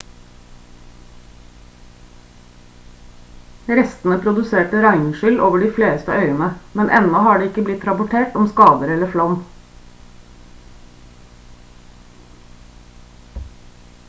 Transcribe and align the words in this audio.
restene 3.79 4.15
produserte 4.23 4.79
regnskyll 4.85 5.37
over 5.49 5.65
de 5.65 5.69
fleste 5.75 6.17
øyene 6.23 6.47
men 6.79 6.89
ennå 7.01 7.21
har 7.27 7.39
det 7.43 7.49
ikke 7.49 7.65
blitt 7.67 7.85
rapportert 7.91 8.39
om 8.41 8.47
skader 8.53 8.93
eller 8.95 9.11
flom 9.17 9.35